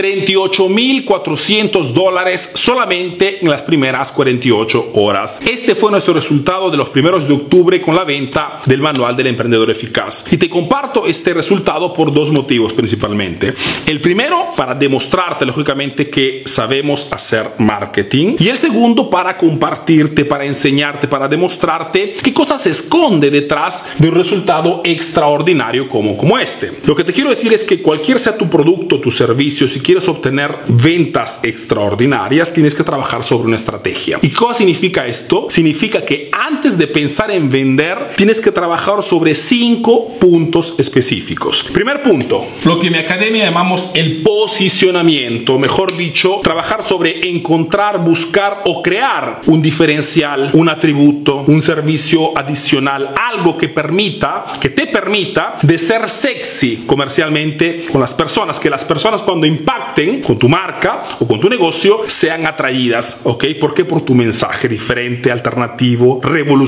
38.400 0.00 1.92
dólares 1.92 2.52
solamente 2.54 3.40
en 3.42 3.50
las 3.50 3.60
primeras 3.60 4.10
48 4.12 4.92
horas. 4.94 5.40
Este 5.46 5.74
fue 5.74 5.90
nuestro 5.90 6.14
resultado 6.14 6.70
de 6.70 6.78
los 6.78 6.88
primeros 6.88 7.28
de 7.28 7.34
octubre 7.34 7.82
con 7.82 7.94
la 7.94 8.04
venta 8.04 8.62
del 8.64 8.80
manual 8.80 9.14
del 9.14 9.26
emprendedor 9.26 9.70
eficaz. 9.70 10.24
Y 10.30 10.38
te 10.38 10.48
comparto 10.48 11.06
este 11.06 11.34
resultado 11.34 11.92
por 11.92 12.14
dos 12.14 12.30
motivos 12.30 12.72
principalmente. 12.72 13.52
El 13.84 14.00
primero, 14.00 14.46
para 14.56 14.74
demostrarte 14.74 15.44
lógicamente 15.44 16.08
que 16.08 16.44
sabemos 16.46 17.06
hacer 17.10 17.50
marketing. 17.58 18.36
Y 18.38 18.48
el 18.48 18.56
segundo, 18.56 19.10
para 19.10 19.36
compartirte, 19.36 20.24
para 20.24 20.46
enseñarte, 20.46 21.08
para 21.08 21.28
demostrarte 21.28 22.14
qué 22.22 22.32
cosas 22.32 22.62
se 22.62 22.70
esconde 22.70 23.30
detrás 23.30 23.84
de 23.98 24.08
un 24.08 24.14
resultado 24.14 24.80
extraordinario 24.82 25.90
como, 25.90 26.16
como 26.16 26.38
este. 26.38 26.72
Lo 26.86 26.96
que 26.96 27.04
te 27.04 27.12
quiero 27.12 27.28
decir 27.28 27.52
es 27.52 27.64
que 27.64 27.82
cualquier 27.82 28.18
sea 28.18 28.38
tu 28.38 28.48
producto, 28.48 28.98
tu 28.98 29.10
servicio, 29.10 29.68
si 29.68 29.80
quieres 29.90 30.06
obtener 30.06 30.56
ventas 30.68 31.40
extraordinarias, 31.42 32.52
tienes 32.52 32.76
que 32.76 32.84
trabajar 32.84 33.24
sobre 33.24 33.48
una 33.48 33.56
estrategia. 33.56 34.20
¿Y 34.22 34.28
qué 34.28 34.54
significa 34.54 35.04
esto? 35.04 35.48
Significa 35.48 36.04
que 36.04 36.30
antes 36.32 36.59
de 36.78 36.86
pensar 36.86 37.30
en 37.30 37.50
vender, 37.50 38.10
tienes 38.16 38.40
que 38.40 38.52
trabajar 38.52 39.02
sobre 39.02 39.34
cinco 39.34 40.08
puntos 40.18 40.74
específicos. 40.78 41.64
Primer 41.72 42.02
punto, 42.02 42.46
lo 42.64 42.78
que 42.78 42.88
en 42.88 42.92
mi 42.94 42.98
academia 42.98 43.44
llamamos 43.44 43.90
el 43.94 44.22
posicionamiento, 44.22 45.58
mejor 45.58 45.96
dicho, 45.96 46.40
trabajar 46.42 46.82
sobre 46.82 47.28
encontrar, 47.28 48.02
buscar 48.04 48.62
o 48.64 48.82
crear 48.82 49.40
un 49.46 49.62
diferencial, 49.62 50.50
un 50.54 50.68
atributo, 50.68 51.44
un 51.46 51.62
servicio 51.62 52.36
adicional, 52.36 53.14
algo 53.16 53.56
que 53.56 53.68
permita, 53.68 54.44
que 54.60 54.70
te 54.70 54.86
permita 54.86 55.56
de 55.62 55.78
ser 55.78 56.08
sexy 56.08 56.84
comercialmente 56.86 57.86
con 57.90 58.00
las 58.00 58.14
personas, 58.14 58.58
que 58.58 58.70
las 58.70 58.84
personas 58.84 59.22
cuando 59.22 59.46
impacten 59.46 60.22
con 60.22 60.38
tu 60.38 60.48
marca 60.48 61.04
o 61.18 61.26
con 61.26 61.40
tu 61.40 61.48
negocio 61.48 62.02
sean 62.06 62.46
atraídas, 62.46 63.20
¿ok? 63.24 63.44
¿Por 63.60 63.74
qué? 63.74 63.84
Por 63.84 64.02
tu 64.02 64.14
mensaje 64.14 64.68
diferente, 64.68 65.30
alternativo, 65.30 66.20
revolucionario 66.22 66.59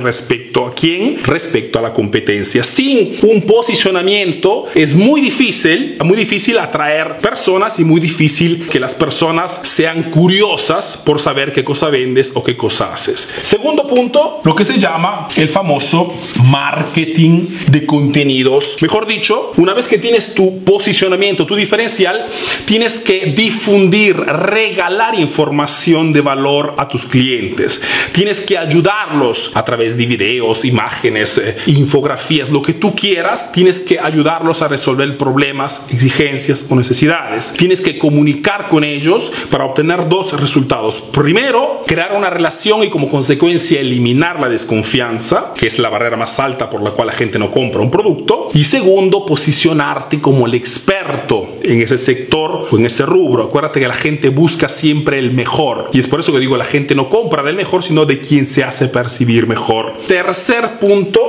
respecto 0.00 0.66
a 0.66 0.74
quién? 0.74 1.18
Respecto 1.22 1.78
a 1.78 1.82
la 1.82 1.92
competencia. 1.92 2.64
Sin 2.64 3.16
un 3.22 3.42
posicionamiento 3.42 4.66
es 4.74 4.94
muy 4.94 5.20
difícil, 5.20 5.96
muy 6.04 6.16
difícil 6.16 6.58
atraer 6.58 7.18
personas 7.18 7.78
y 7.78 7.84
muy 7.84 8.00
difícil 8.00 8.66
que 8.70 8.80
las 8.80 8.94
personas 8.94 9.60
sean 9.64 10.10
curiosas 10.10 11.02
por 11.04 11.20
saber 11.20 11.52
qué 11.52 11.64
cosa 11.64 11.88
vendes 11.88 12.32
o 12.34 12.42
qué 12.42 12.56
cosa 12.56 12.92
haces. 12.92 13.32
Segundo 13.42 13.86
punto, 13.86 14.40
lo 14.44 14.54
que 14.54 14.64
se 14.64 14.78
llama 14.78 15.28
el 15.36 15.48
famoso 15.48 16.12
marketing 16.44 17.46
de 17.70 17.86
contenidos. 17.86 18.76
Mejor 18.80 19.06
dicho, 19.06 19.52
una 19.56 19.74
vez 19.74 19.88
que 19.88 19.98
tienes 19.98 20.34
tu 20.34 20.64
posicionamiento, 20.64 21.46
tu 21.46 21.54
diferencial, 21.54 22.26
tienes 22.64 22.98
que 22.98 23.32
difundir, 23.36 24.16
regalar 24.16 25.14
información 25.18 26.12
de 26.12 26.20
valor 26.20 26.74
a 26.78 26.88
tus 26.88 27.06
clientes. 27.06 27.82
Tienes 28.12 28.40
que 28.40 28.58
ayudarlos 28.58 29.37
a 29.54 29.64
través 29.64 29.96
de 29.96 30.06
videos, 30.06 30.64
imágenes, 30.64 31.38
eh, 31.38 31.56
infografías, 31.66 32.48
lo 32.48 32.62
que 32.62 32.74
tú 32.74 32.94
quieras. 32.94 33.52
Tienes 33.52 33.80
que 33.80 33.98
ayudarlos 33.98 34.62
a 34.62 34.68
resolver 34.68 35.16
problemas, 35.16 35.86
exigencias 35.90 36.66
o 36.68 36.76
necesidades. 36.76 37.52
Tienes 37.56 37.80
que 37.80 37.98
comunicar 37.98 38.68
con 38.68 38.84
ellos 38.84 39.30
para 39.50 39.64
obtener 39.64 40.08
dos 40.08 40.38
resultados. 40.38 41.02
Primero, 41.12 41.84
crear 41.86 42.12
una 42.14 42.30
relación 42.30 42.82
y 42.82 42.90
como 42.90 43.08
consecuencia 43.08 43.80
eliminar 43.80 44.40
la 44.40 44.48
desconfianza, 44.48 45.52
que 45.54 45.66
es 45.66 45.78
la 45.78 45.88
barrera 45.88 46.16
más 46.16 46.38
alta 46.40 46.70
por 46.70 46.82
la 46.82 46.90
cual 46.90 47.08
la 47.08 47.12
gente 47.12 47.38
no 47.38 47.50
compra 47.50 47.80
un 47.80 47.90
producto. 47.90 48.50
Y 48.54 48.64
segundo, 48.64 49.26
posicionarte 49.26 50.20
como 50.20 50.46
el 50.46 50.54
experto 50.54 51.56
en 51.62 51.80
ese 51.80 51.98
sector 51.98 52.68
o 52.70 52.78
en 52.78 52.86
ese 52.86 53.04
rubro. 53.06 53.44
Acuérdate 53.44 53.80
que 53.80 53.88
la 53.88 53.94
gente 53.94 54.28
busca 54.30 54.68
siempre 54.68 55.18
el 55.18 55.32
mejor. 55.32 55.90
Y 55.92 56.00
es 56.00 56.08
por 56.08 56.20
eso 56.20 56.32
que 56.32 56.38
digo, 56.38 56.56
la 56.56 56.64
gente 56.64 56.94
no 56.94 57.08
compra 57.08 57.42
del 57.42 57.56
mejor, 57.56 57.82
sino 57.82 58.06
de 58.06 58.20
quien 58.20 58.46
se 58.46 58.64
hace 58.64 58.88
percibir 58.88 59.27
mejor. 59.46 59.94
Tercer 60.06 60.78
punto, 60.78 61.26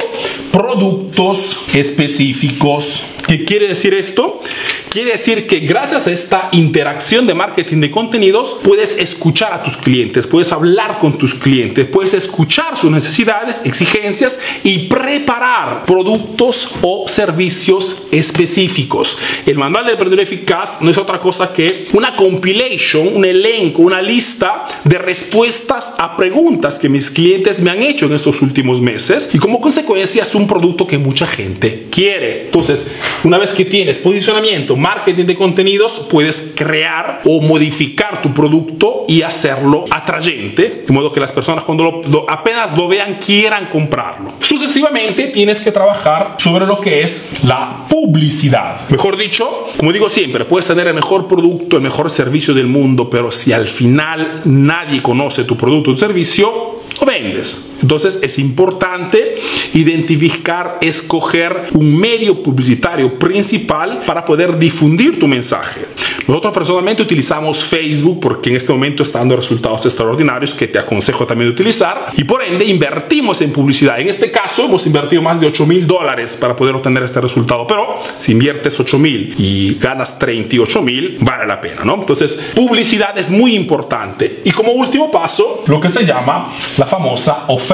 productos 0.51 1.57
específicos. 1.73 3.03
¿Qué 3.29 3.45
quiere 3.45 3.67
decir 3.67 3.93
esto? 3.93 4.41
Quiere 4.89 5.11
decir 5.11 5.45
que 5.45 5.59
gracias 5.59 6.07
a 6.07 6.11
esta 6.11 6.49
interacción 6.51 7.27
de 7.27 7.35
marketing 7.35 7.79
de 7.79 7.91
contenidos 7.91 8.57
puedes 8.63 8.97
escuchar 8.97 9.53
a 9.53 9.61
tus 9.61 9.77
clientes, 9.77 10.25
puedes 10.25 10.51
hablar 10.51 10.97
con 10.97 11.15
tus 11.15 11.35
clientes, 11.35 11.85
puedes 11.85 12.15
escuchar 12.15 12.75
sus 12.75 12.89
necesidades, 12.89 13.61
exigencias 13.65 14.39
y 14.63 14.87
preparar 14.87 15.83
productos 15.85 16.69
o 16.81 17.07
servicios 17.07 18.07
específicos. 18.11 19.19
El 19.45 19.59
manual 19.59 19.83
del 19.83 19.93
emprendedor 19.93 20.23
eficaz 20.23 20.81
no 20.81 20.89
es 20.89 20.97
otra 20.97 21.19
cosa 21.19 21.53
que 21.53 21.87
una 21.93 22.15
compilation, 22.15 23.15
un 23.15 23.25
elenco, 23.25 23.83
una 23.83 24.01
lista 24.01 24.65
de 24.83 24.97
respuestas 24.97 25.93
a 25.99 26.17
preguntas 26.17 26.79
que 26.79 26.89
mis 26.89 27.11
clientes 27.11 27.61
me 27.61 27.69
han 27.69 27.83
hecho 27.83 28.07
en 28.07 28.13
estos 28.13 28.41
últimos 28.41 28.81
meses 28.81 29.29
y 29.31 29.37
como 29.37 29.61
consecuencia 29.61 30.23
es 30.23 30.33
un 30.33 30.47
producto 30.47 30.87
que 30.87 30.97
mucha 30.97 31.27
gente 31.27 31.85
quiere. 31.91 32.45
Entonces, 32.45 32.87
una 33.23 33.37
vez 33.37 33.51
que 33.51 33.65
tienes 33.65 33.97
posicionamiento, 33.97 34.75
marketing 34.75 35.25
de 35.25 35.35
contenidos, 35.35 36.05
puedes 36.09 36.53
crear 36.55 37.21
o 37.25 37.41
modificar 37.41 38.21
tu 38.21 38.33
producto 38.33 39.03
y 39.07 39.21
hacerlo 39.21 39.85
atrayente, 39.91 40.83
de 40.87 40.93
modo 40.93 41.11
que 41.11 41.19
las 41.19 41.31
personas 41.31 41.63
cuando 41.63 42.01
lo, 42.09 42.25
apenas 42.29 42.75
lo 42.77 42.87
vean 42.87 43.15
quieran 43.15 43.67
comprarlo. 43.69 44.33
Sucesivamente 44.39 45.27
tienes 45.27 45.59
que 45.59 45.71
trabajar 45.71 46.35
sobre 46.37 46.65
lo 46.65 46.79
que 46.79 47.03
es 47.03 47.29
la 47.43 47.85
publicidad. 47.89 48.87
Mejor 48.89 49.17
dicho, 49.17 49.67
como 49.77 49.91
digo 49.91 50.09
siempre, 50.09 50.45
puedes 50.45 50.67
tener 50.67 50.87
el 50.87 50.93
mejor 50.93 51.27
producto, 51.27 51.75
el 51.75 51.83
mejor 51.83 52.09
servicio 52.11 52.53
del 52.53 52.67
mundo, 52.67 53.09
pero 53.09 53.31
si 53.31 53.51
al 53.51 53.67
final 53.67 54.41
nadie 54.45 55.01
conoce 55.01 55.43
tu 55.43 55.57
producto 55.57 55.91
o 55.91 55.97
servicio, 55.97 56.81
lo 56.99 57.05
vendes. 57.05 57.68
Entonces 57.81 58.19
es 58.21 58.39
importante 58.39 59.35
identificar, 59.73 60.77
escoger 60.81 61.69
un 61.73 61.99
medio 61.99 62.41
publicitario 62.41 63.17
principal 63.17 64.03
para 64.05 64.25
poder 64.25 64.57
difundir 64.57 65.19
tu 65.19 65.27
mensaje. 65.27 65.81
Nosotros 66.27 66.53
personalmente 66.53 67.01
utilizamos 67.01 67.63
Facebook 67.63 68.19
porque 68.19 68.49
en 68.49 68.55
este 68.55 68.71
momento 68.71 69.03
está 69.03 69.19
dando 69.19 69.35
resultados 69.35 69.85
extraordinarios 69.85 70.53
que 70.53 70.67
te 70.67 70.77
aconsejo 70.77 71.25
también 71.25 71.49
utilizar 71.49 72.11
y 72.15 72.23
por 72.23 72.43
ende 72.43 72.65
invertimos 72.65 73.41
en 73.41 73.51
publicidad. 73.51 73.99
En 73.99 74.09
este 74.09 74.29
caso 74.29 74.65
hemos 74.65 74.85
invertido 74.85 75.21
más 75.21 75.39
de 75.39 75.47
8 75.47 75.65
mil 75.65 75.87
dólares 75.87 76.37
para 76.39 76.55
poder 76.55 76.75
obtener 76.75 77.03
este 77.03 77.21
resultado, 77.21 77.65
pero 77.65 77.99
si 78.17 78.33
inviertes 78.33 78.79
8 78.79 78.99
mil 78.99 79.33
y 79.37 79.75
ganas 79.75 80.19
38 80.19 80.81
mil, 80.81 81.17
vale 81.21 81.47
la 81.47 81.59
pena, 81.59 81.83
¿no? 81.83 81.95
Entonces 81.95 82.39
publicidad 82.53 83.17
es 83.17 83.29
muy 83.29 83.55
importante. 83.55 84.41
Y 84.43 84.51
como 84.51 84.71
último 84.73 85.09
paso, 85.11 85.63
lo 85.67 85.79
que 85.79 85.89
se 85.89 86.05
llama 86.05 86.53
la 86.77 86.85
famosa 86.85 87.45
oferta. 87.47 87.68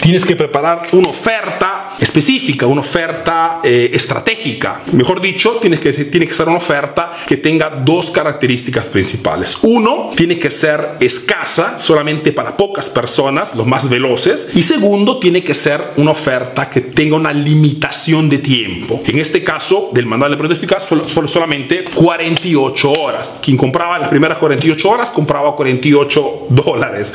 Tienes 0.00 0.24
que 0.24 0.36
preparar 0.36 0.82
una 0.92 1.08
oferta 1.08 1.87
específica, 2.00 2.66
una 2.66 2.80
oferta 2.80 3.60
eh, 3.62 3.90
estratégica. 3.92 4.82
Mejor 4.92 5.20
dicho, 5.20 5.56
tiene 5.60 5.78
que, 5.78 5.92
tiene 5.92 6.26
que 6.26 6.34
ser 6.34 6.48
una 6.48 6.58
oferta 6.58 7.12
que 7.26 7.36
tenga 7.36 7.70
dos 7.70 8.10
características 8.10 8.86
principales. 8.86 9.58
Uno, 9.62 10.12
tiene 10.16 10.38
que 10.38 10.50
ser 10.50 10.96
escasa, 11.00 11.78
solamente 11.78 12.32
para 12.32 12.56
pocas 12.56 12.88
personas, 12.88 13.54
los 13.54 13.66
más 13.66 13.88
veloces. 13.88 14.50
Y 14.54 14.62
segundo, 14.62 15.18
tiene 15.18 15.42
que 15.42 15.54
ser 15.54 15.82
una 15.96 16.12
oferta 16.12 16.70
que 16.70 16.80
tenga 16.80 17.16
una 17.16 17.32
limitación 17.32 18.28
de 18.28 18.38
tiempo. 18.38 19.00
En 19.04 19.18
este 19.18 19.42
caso, 19.44 19.90
del 19.92 20.06
manual 20.06 20.36
de 20.36 20.54
eficaz, 20.54 20.84
solo, 20.88 21.06
solamente 21.28 21.84
48 21.94 22.92
horas. 22.92 23.38
Quien 23.42 23.56
compraba 23.56 23.98
las 23.98 24.08
primeras 24.08 24.38
48 24.38 24.88
horas, 24.88 25.10
compraba 25.10 25.54
48 25.54 26.46
dólares. 26.50 27.12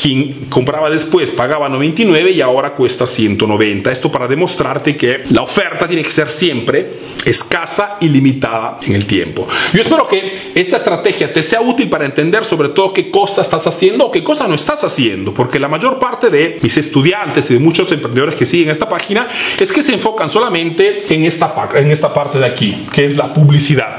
Quien 0.00 0.46
compraba 0.48 0.90
después, 0.90 1.30
pagaba 1.30 1.68
99 1.68 2.30
y 2.30 2.40
ahora 2.40 2.74
cuesta 2.74 3.06
190. 3.06 3.92
Esto 3.92 4.10
para 4.10 4.23
demostrarte 4.28 4.96
que 4.96 5.22
la 5.30 5.42
oferta 5.42 5.86
tiene 5.86 6.02
que 6.02 6.12
ser 6.12 6.30
siempre 6.30 7.14
escasa 7.24 7.96
y 8.00 8.08
limitada 8.08 8.78
en 8.82 8.94
el 8.94 9.06
tiempo. 9.06 9.48
Yo 9.72 9.80
espero 9.80 10.06
que 10.08 10.52
esta 10.54 10.76
estrategia 10.76 11.32
te 11.32 11.42
sea 11.42 11.60
útil 11.60 11.88
para 11.88 12.04
entender 12.04 12.44
sobre 12.44 12.68
todo 12.70 12.92
qué 12.92 13.10
cosa 13.10 13.42
estás 13.42 13.66
haciendo 13.66 14.06
o 14.06 14.10
qué 14.10 14.22
cosa 14.22 14.46
no 14.46 14.54
estás 14.54 14.84
haciendo, 14.84 15.32
porque 15.32 15.58
la 15.58 15.68
mayor 15.68 15.98
parte 15.98 16.30
de 16.30 16.58
mis 16.62 16.76
estudiantes 16.76 17.50
y 17.50 17.54
de 17.54 17.60
muchos 17.60 17.90
emprendedores 17.92 18.34
que 18.34 18.46
siguen 18.46 18.70
esta 18.70 18.88
página 18.88 19.28
es 19.58 19.72
que 19.72 19.82
se 19.82 19.94
enfocan 19.94 20.28
solamente 20.28 21.04
en 21.12 21.24
esta, 21.24 21.54
en 21.74 21.90
esta 21.90 22.12
parte 22.12 22.38
de 22.38 22.46
aquí, 22.46 22.86
que 22.92 23.06
es 23.06 23.16
la 23.16 23.32
publicidad. 23.32 23.98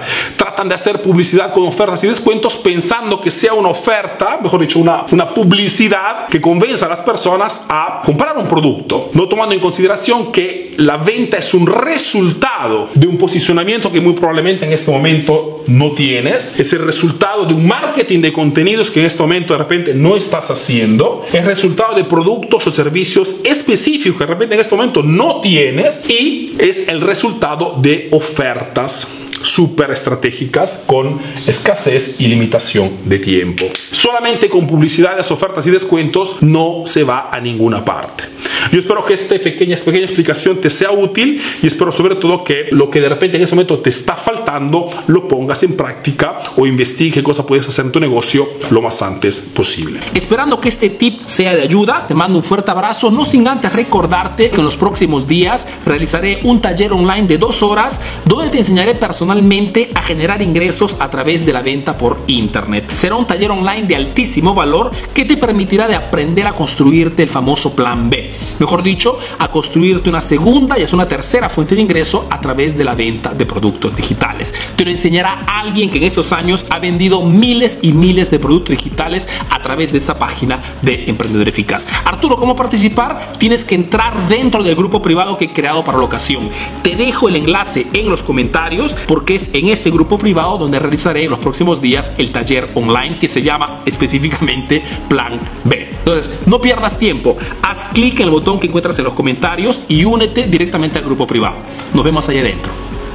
Tratan 0.56 0.70
de 0.70 0.76
hacer 0.76 1.02
publicidad 1.02 1.52
con 1.52 1.66
ofertas 1.66 2.02
y 2.06 2.08
descuentos 2.08 2.56
pensando 2.56 3.20
que 3.20 3.30
sea 3.30 3.54
una 3.54 3.68
oferta, 3.68 4.40
mejor 4.42 4.62
dicho, 4.62 4.80
una, 4.80 5.06
una 5.12 5.34
publicidad 5.34 6.28
que 6.28 6.40
convenza 6.40 6.86
a 6.86 6.90
las 6.90 7.02
personas 7.02 7.66
a 7.68 8.02
comprar 8.06 8.38
un 8.38 8.48
producto, 8.48 9.10
no 9.12 9.28
tomando 9.28 9.54
en 9.54 9.60
consideración 9.60 10.32
que 10.32 10.74
la 10.78 10.96
venta 10.96 11.36
es 11.36 11.54
un 11.54 11.68
resultado 11.68 12.88
de 12.94 13.06
un 13.06 13.18
posicionamiento 13.18 13.92
que 13.92 14.00
muy 14.00 14.14
probablemente 14.14 14.64
en 14.64 14.72
este 14.72 14.92
momento 14.92 15.64
no 15.68 15.92
tienes, 15.92 16.58
es 16.58 16.72
el 16.72 16.86
resultado 16.86 17.46
de 17.46 17.54
un 17.54 17.68
marketing 17.68 18.22
de 18.22 18.32
contenidos 18.32 18.90
que 18.90 19.02
en 19.02 19.08
este 19.08 19.22
momento 19.22 19.52
de 19.52 19.60
repente 19.60 19.94
no 19.94 20.16
estás 20.16 20.52
haciendo, 20.52 21.26
es 21.34 21.44
resultado 21.44 21.96
de 21.96 22.06
productos 22.06 22.66
o 22.66 22.72
servicios 22.72 23.36
específicos 23.44 24.18
que 24.18 24.26
de 24.26 24.34
repente 24.34 24.56
en 24.56 24.62
este 24.62 24.74
momento 24.74 25.04
no 25.04 25.42
tienes. 25.42 26.10
Y 26.10 26.54
es 26.60 26.88
el 26.88 27.02
resultado 27.02 27.76
de 27.82 28.08
ofertas 28.12 29.08
súper 29.46 29.92
estratégicas 29.92 30.84
con 30.86 31.20
escasez 31.48 32.20
y 32.20 32.28
limitación 32.28 32.92
de 33.06 33.20
tiempo. 33.20 33.66
Solamente 33.92 34.50
con 34.50 34.68
publicidades, 34.68 35.32
ofertas 35.32 35.66
y 35.68 35.72
descuentos 35.72 36.42
no 36.42 36.84
se 36.86 37.04
va 37.04 37.30
a 37.32 37.40
ninguna 37.40 37.86
parte. 37.86 38.26
Yo 38.72 38.80
espero 38.80 39.06
que 39.06 39.14
esta 39.14 39.38
pequeña, 39.38 39.76
pequeña 39.78 40.06
explicación 40.06 40.60
te 40.60 40.70
sea 40.70 40.92
útil 40.92 41.42
y 41.62 41.68
espero 41.68 41.92
sobre 41.92 42.16
todo 42.16 42.44
que 42.44 42.68
lo 42.72 42.90
que 42.90 43.00
de 43.00 43.10
repente 43.10 43.38
en 43.38 43.44
ese 43.44 43.56
momento 43.56 43.80
te 43.80 43.90
está 43.90 44.16
faltando 44.16 44.90
lo 45.08 45.28
pongas 45.28 45.64
en 45.64 45.76
práctica 45.76 46.40
o 46.56 46.66
investigue 46.66 47.12
qué 47.12 47.24
cosa 47.24 47.46
puedes 47.46 47.68
hacer 47.68 47.86
en 47.86 47.92
tu 47.92 48.00
negocio 48.00 48.50
lo 48.72 48.82
más 48.82 49.02
antes 49.02 49.40
posible. 49.40 50.00
Esperando 50.14 50.60
que 50.60 50.70
este 50.70 50.90
tip 50.90 51.22
sea 51.26 51.56
de 51.56 51.62
ayuda, 51.62 52.06
te 52.08 52.14
mando 52.14 52.38
un 52.38 52.44
fuerte 52.44 52.72
abrazo, 52.72 53.12
no 53.12 53.26
sin 53.26 53.48
antes 53.48 53.72
recordarte 53.72 54.50
que 54.50 54.58
en 54.58 54.66
los 54.66 54.76
próximos 54.76 55.28
días 55.28 55.68
realizaré 55.86 56.40
un 56.44 56.62
taller 56.62 56.94
online 56.94 57.28
de 57.28 57.38
dos 57.38 57.62
horas 57.64 58.02
donde 58.26 58.50
te 58.50 58.60
enseñaré 58.60 58.96
personalmente 58.96 59.92
a 59.94 60.02
generar 60.02 60.42
ingresos 60.42 60.96
a 61.00 61.10
través 61.10 61.46
de 61.46 61.54
la 61.54 61.62
venta 61.62 61.98
por 61.98 62.18
internet. 62.28 62.92
Será 62.94 63.16
un 63.16 63.28
taller 63.28 63.52
online 63.52 63.88
de 63.88 63.96
altísimo 63.96 64.54
valor 64.54 64.92
que 65.14 65.26
te 65.26 65.38
permitirá 65.38 65.88
de 65.88 65.96
aprender 65.96 66.48
a 66.48 66.54
construirte 66.54 67.24
el 67.24 67.30
famoso 67.30 67.76
plan 67.76 68.10
B. 68.10 68.35
Mejor 68.60 68.84
dicho, 68.84 69.18
a 69.40 69.50
construirte 69.50 70.10
una 70.10 70.22
segunda 70.22 70.80
y 70.80 70.84
es 70.84 70.94
una 70.94 71.08
tercera 71.08 71.50
fuente 71.50 71.76
de 71.76 71.82
ingreso 71.82 72.28
a 72.30 72.40
través 72.40 72.78
de 72.78 72.84
la 72.84 72.96
venta 72.96 73.34
de 73.34 73.46
productos 73.46 73.96
digitales. 73.96 74.54
Te 74.76 74.86
lo 74.86 74.92
enseñará 74.92 75.46
alguien 75.48 75.90
que 75.90 75.98
en 75.98 76.04
esos 76.04 76.32
años 76.32 76.66
ha 76.70 76.80
vendido 76.80 77.22
miles 77.22 77.80
y 77.82 77.92
miles 77.92 78.32
de 78.32 78.40
productos 78.40 78.78
digitales 78.78 79.28
a 79.50 79.62
través 79.62 79.92
de 79.92 79.98
esta 79.98 80.18
página 80.18 80.62
de 80.82 81.06
Emprendedor 81.08 81.48
Eficaz. 81.48 81.88
Arturo, 82.06 82.38
¿cómo 82.38 82.56
participar? 82.56 83.34
Tienes 83.38 83.64
que 83.64 83.76
entrar 83.76 84.28
dentro 84.28 84.64
del 84.64 84.76
grupo 84.76 85.02
privado 85.02 85.38
que 85.38 85.46
he 85.46 85.54
creado 85.54 85.84
para 85.84 85.98
la 85.98 86.04
ocasión. 86.04 86.50
Te 86.82 86.96
dejo 86.96 87.30
el 87.30 87.36
enlace 87.36 87.88
en 87.94 88.10
los 88.10 88.24
comentarios 88.24 88.96
porque 89.08 89.36
es 89.36 89.50
en 89.54 89.70
ese 89.70 89.90
grupo 89.90 90.18
privado 90.18 90.58
donde 90.58 90.80
realizaré 90.80 91.26
en 91.26 91.32
los 91.32 91.40
próximos 91.40 91.82
días 91.82 92.12
el 92.18 92.32
taller 92.32 92.72
online 92.76 93.18
que 93.20 93.28
se 93.28 93.42
llama 93.42 93.82
específicamente 93.86 94.84
Plan 95.08 95.40
B. 95.64 95.95
Entonces, 96.06 96.32
no 96.46 96.62
pierdas 96.62 97.00
tiempo. 97.00 97.36
Haz 97.64 97.86
clic 97.92 98.20
en 98.20 98.26
el 98.26 98.30
botón 98.30 98.60
que 98.60 98.68
encuentras 98.68 98.98
en 99.00 99.06
los 99.06 99.16
comentarios 99.16 99.82
y 99.88 100.06
únete 100.06 100.46
directamente 100.46 101.00
al 101.00 101.06
grupo 101.06 101.26
privado. 101.26 101.58
Nos 101.96 102.06
vemos 102.06 102.30
allá 102.30 102.42
adentro. 102.42 102.72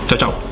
Chao, 0.09 0.19
chao. 0.19 0.50